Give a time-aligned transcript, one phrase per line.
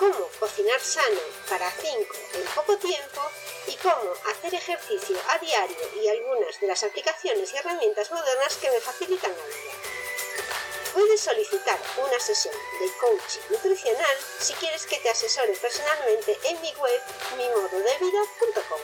[0.00, 3.20] cómo cocinar sano para 5 en poco tiempo
[3.66, 8.70] y cómo hacer ejercicio a diario y algunas de las aplicaciones y herramientas modernas que
[8.70, 9.72] me facilitan la vida.
[10.94, 16.72] Puedes solicitar una sesión de coaching nutricional si quieres que te asesore personalmente en mi
[16.76, 17.02] web
[17.36, 18.80] mimododevida.com.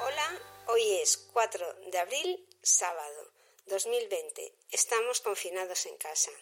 [0.00, 3.30] Hola, hoy es 4 de abril, sábado
[3.66, 4.52] 2020.
[4.72, 6.32] Estamos confinados en casa.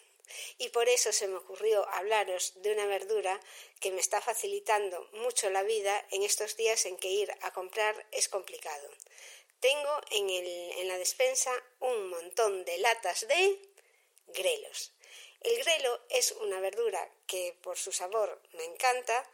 [0.57, 3.39] Y por eso se me ocurrió hablaros de una verdura
[3.79, 8.07] que me está facilitando mucho la vida en estos días en que ir a comprar
[8.11, 8.89] es complicado.
[9.59, 10.47] Tengo en, el,
[10.79, 13.59] en la despensa un montón de latas de
[14.27, 14.91] grelos.
[15.41, 19.27] El grelo es una verdura que por su sabor me encanta,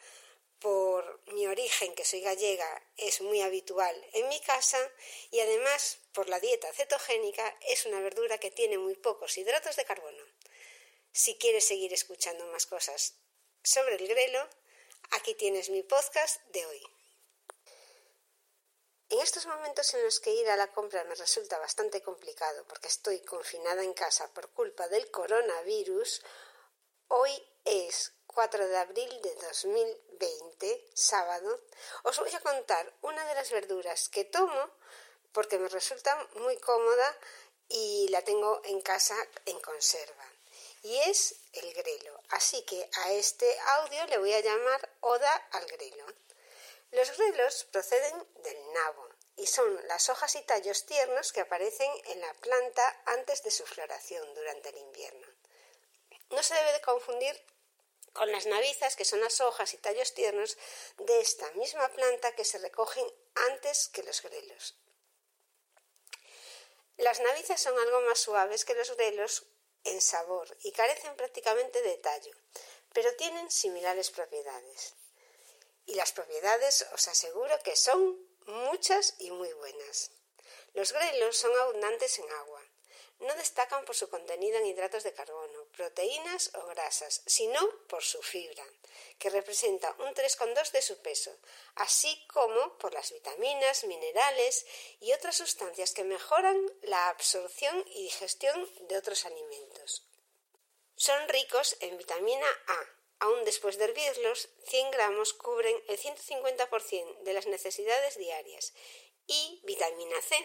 [0.60, 4.80] por mi origen, que soy gallega, es muy habitual en mi casa
[5.32, 9.86] y además por la dieta cetogénica es una verdura que tiene muy pocos hidratos de
[9.86, 10.24] carbono.
[11.18, 13.16] Si quieres seguir escuchando más cosas
[13.64, 14.48] sobre el grelo,
[15.10, 16.84] aquí tienes mi podcast de hoy.
[19.10, 22.88] En estos momentos en los que ir a la compra me resulta bastante complicado porque
[22.88, 26.22] estoy confinada en casa por culpa del coronavirus,
[27.08, 27.32] hoy
[27.66, 31.64] es 4 de abril de 2020, sábado,
[32.04, 34.70] os voy a contar una de las verduras que tomo
[35.32, 37.18] porque me resulta muy cómoda
[37.70, 39.16] y la tengo en casa
[39.48, 40.27] en conserva.
[40.84, 42.22] Y es el grelo.
[42.30, 46.06] Así que a este audio le voy a llamar Oda al grelo.
[46.92, 52.22] Los grelos proceden del nabo y son las hojas y tallos tiernos que aparecen en
[52.22, 55.28] la planta antes de su floración durante el invierno.
[56.30, 57.40] No se debe de confundir
[58.14, 60.58] con las navizas, que son las hojas y tallos tiernos
[60.98, 63.06] de esta misma planta que se recogen
[63.50, 64.76] antes que los grelos.
[66.98, 69.46] Las navizas son algo más suaves que los grelos
[69.88, 72.36] en sabor y carecen prácticamente de tallo,
[72.94, 74.96] pero tienen similares propiedades.
[75.86, 80.12] Y las propiedades os aseguro que son muchas y muy buenas.
[80.74, 82.62] Los grelos son abundantes en agua,
[83.20, 88.22] no destacan por su contenido en hidratos de carbono, proteínas o grasas, sino por su
[88.22, 88.66] fibra,
[89.20, 91.32] que representa un 3,2 de su peso,
[91.76, 94.66] así como por las vitaminas, minerales
[95.00, 100.04] y otras sustancias que mejoran la absorción y digestión de otros alimentos.
[100.96, 102.80] Son ricos en vitamina A.
[103.20, 108.74] Aún después de hervirlos, 100 gramos cubren el 150% de las necesidades diarias
[109.28, 110.36] y vitamina C,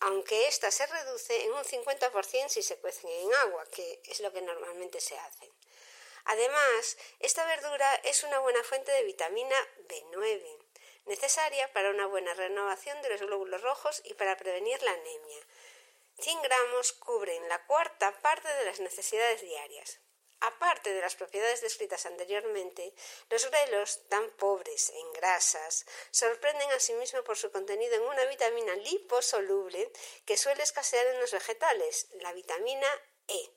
[0.00, 4.32] aunque ésta se reduce en un 50% si se cuecen en agua, que es lo
[4.32, 5.50] que normalmente se hace.
[6.24, 9.56] Además, esta verdura es una buena fuente de vitamina
[9.88, 10.58] B9,
[11.06, 15.46] necesaria para una buena renovación de los glóbulos rojos y para prevenir la anemia.
[16.20, 20.00] 100 gramos cubren la cuarta parte de las necesidades diarias.
[20.40, 22.94] Aparte de las propiedades descritas anteriormente,
[23.28, 29.90] los grelos, tan pobres en grasas, sorprenden asimismo por su contenido en una vitamina liposoluble
[30.24, 32.88] que suele escasear en los vegetales, la vitamina
[33.26, 33.50] E.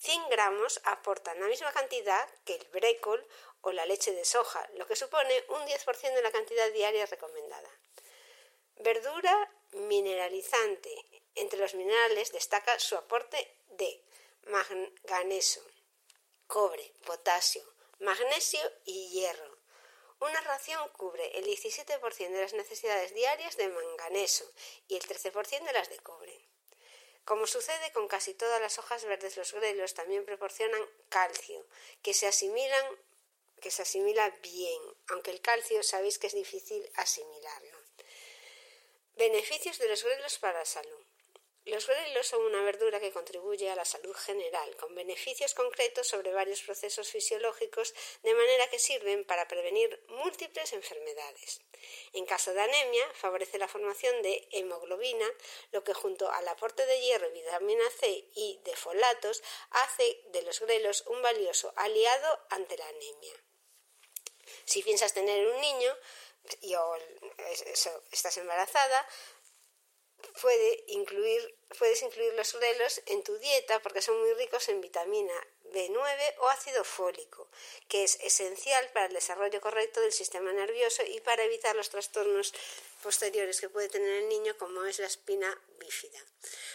[0.00, 3.26] 100 gramos aportan la misma cantidad que el brécol
[3.62, 7.70] o la leche de soja, lo que supone un 10% de la cantidad diaria recomendada.
[8.76, 10.94] Verdura mineralizante.
[11.34, 14.02] Entre los minerales destaca su aporte de
[14.46, 15.62] manganeso
[16.50, 17.62] cobre, potasio,
[18.00, 19.56] magnesio y hierro.
[20.18, 24.44] Una ración cubre el 17% de las necesidades diarias de manganeso
[24.88, 26.36] y el 13% de las de cobre.
[27.24, 31.64] Como sucede con casi todas las hojas verdes, los grelos también proporcionan calcio,
[32.02, 32.84] que se asimilan
[33.60, 37.78] que se asimila bien, aunque el calcio sabéis que es difícil asimilarlo.
[39.16, 41.04] Beneficios de los grelos para la salud.
[41.66, 46.32] Los grelos son una verdura que contribuye a la salud general, con beneficios concretos sobre
[46.32, 51.60] varios procesos fisiológicos, de manera que sirven para prevenir múltiples enfermedades.
[52.14, 55.26] En caso de anemia, favorece la formación de hemoglobina,
[55.70, 60.60] lo que junto al aporte de hierro vitamina C y de folatos hace de los
[60.60, 63.34] grelos un valioso aliado ante la anemia.
[64.64, 65.96] Si piensas tener un niño
[66.62, 66.96] y o
[68.12, 69.06] estás embarazada,
[70.88, 75.32] incluir, puedes incluir los grelos en tu dieta porque son muy ricos en vitamina
[75.72, 77.48] B9 o ácido fólico,
[77.88, 82.52] que es esencial para el desarrollo correcto del sistema nervioso y para evitar los trastornos
[83.02, 86.18] posteriores que puede tener el niño, como es la espina bífida.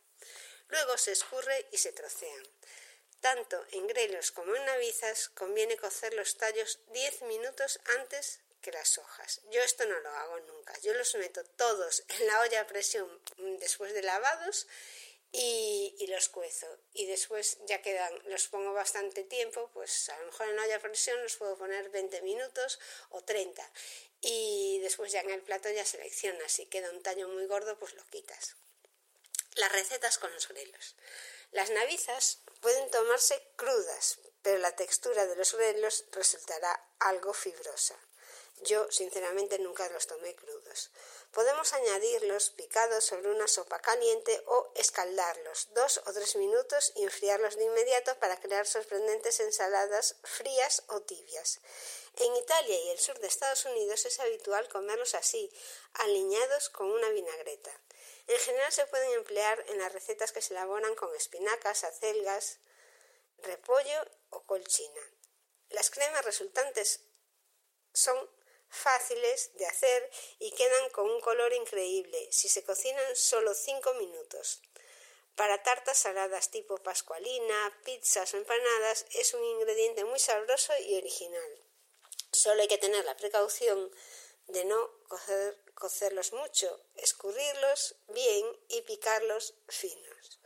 [0.68, 2.44] Luego se escurre y se trocean.
[3.22, 8.98] Tanto en grelos como en navizas conviene cocer los tallos 10 minutos antes que las
[8.98, 9.42] hojas.
[9.52, 10.78] Yo esto no lo hago nunca.
[10.80, 13.08] Yo los meto todos en la olla a presión
[13.60, 14.68] después de lavados
[15.38, 16.68] y, los cuezo.
[16.94, 21.22] Y después ya quedan, los pongo bastante tiempo, pues a lo mejor en olla presión
[21.22, 22.80] los puedo poner 20 minutos
[23.10, 23.70] o 30.
[24.22, 26.52] Y después ya en el plato ya seleccionas.
[26.52, 28.56] Si queda un tallo muy gordo, pues lo quitas.
[29.56, 30.96] Las recetas con los grelos.
[31.52, 38.00] Las navizas pueden tomarse crudas, pero la textura de los grelos resultará algo fibrosa.
[38.62, 40.92] Yo, sinceramente, nunca los tomé crudos.
[41.36, 47.58] Podemos añadirlos picados sobre una sopa caliente o escaldarlos dos o tres minutos y enfriarlos
[47.58, 51.60] de inmediato para crear sorprendentes ensaladas frías o tibias.
[52.20, 55.52] En Italia y el sur de Estados Unidos es habitual comerlos así,
[55.96, 57.82] aliñados con una vinagreta.
[58.28, 62.60] En general se pueden emplear en las recetas que se elaboran con espinacas, acelgas,
[63.40, 65.02] repollo o colchina.
[65.68, 67.02] Las cremas resultantes
[67.94, 68.30] son
[68.70, 70.10] fáciles de hacer
[70.40, 74.62] y quedan con un color increíble si se cocinan solo 5 minutos.
[75.36, 81.62] Para tartas saladas tipo pascualina, pizzas o empanadas es un ingrediente muy sabroso y original.
[82.32, 83.92] Solo hay que tener la precaución
[84.48, 84.92] de no
[85.74, 90.40] cocerlos mucho, escurrirlos bien y picarlos finos.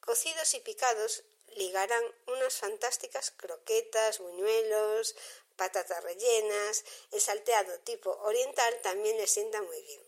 [0.00, 5.16] Cocidos y picados ligarán unas fantásticas croquetas, buñuelos,
[5.56, 10.02] patatas rellenas, el salteado tipo oriental también le sienta muy bien.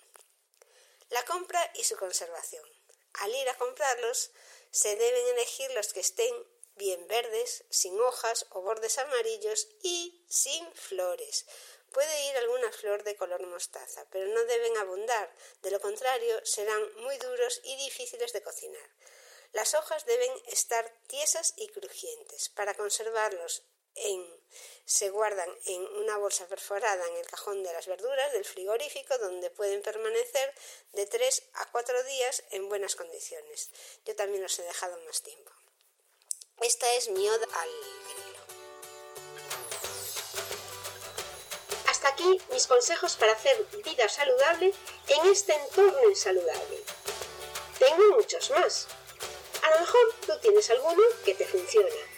[1.11, 2.64] La compra y su conservación.
[3.14, 4.31] Al ir a comprarlos,
[4.71, 6.35] se deben elegir los que estén
[6.76, 11.47] bien verdes, sin hojas o bordes amarillos y sin flores.
[11.93, 16.95] Puede ir alguna flor de color mostaza, pero no deben abundar, de lo contrario serán
[17.02, 18.90] muy duros y difíciles de cocinar.
[19.52, 22.50] Las hojas deben estar tiesas y crujientes.
[22.50, 23.64] Para conservarlos
[24.88, 29.50] se guardan en una bolsa perforada en el cajón de las verduras del frigorífico donde
[29.50, 30.55] pueden permanecer
[30.95, 33.69] de 3 a 4 días en buenas condiciones.
[34.07, 35.52] Yo también los he dejado más tiempo.
[36.62, 38.38] Esta es mi oda al grilo.
[41.87, 44.73] Hasta aquí mis consejos para hacer vida saludable
[45.09, 46.83] en este entorno insaludable.
[47.78, 48.87] Tengo muchos más.
[49.62, 52.17] A lo mejor tú tienes alguno que te funciona